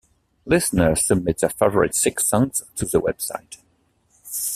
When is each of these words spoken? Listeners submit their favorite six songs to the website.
Listeners 0.47 1.05
submit 1.05 1.37
their 1.37 1.51
favorite 1.51 1.93
six 1.93 2.25
songs 2.27 2.63
to 2.75 2.87
the 2.87 2.99
website. 2.99 3.57